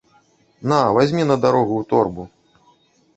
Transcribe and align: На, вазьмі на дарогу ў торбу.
На, 0.69 0.79
вазьмі 0.95 1.23
на 1.31 1.37
дарогу 1.43 1.73
ў 1.83 1.89
торбу. 1.91 2.23